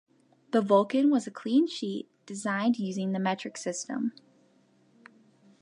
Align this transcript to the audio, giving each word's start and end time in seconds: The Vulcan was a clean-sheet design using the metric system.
The 0.49 0.61
Vulcan 0.63 1.11
was 1.11 1.27
a 1.27 1.31
clean-sheet 1.31 2.09
design 2.25 2.73
using 2.75 3.11
the 3.11 3.19
metric 3.19 3.55
system. 3.55 4.13